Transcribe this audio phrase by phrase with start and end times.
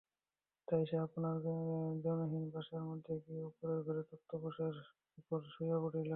[0.67, 1.35] তাই সে আপনার
[2.03, 4.75] জনহীন বাসার মধ্যে গিয়া উপরের ঘরে তক্তপোশের
[5.17, 6.07] উপর শুইয়া পড়িল।